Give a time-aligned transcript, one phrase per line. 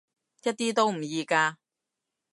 [0.41, 1.57] 一啲都唔易㗎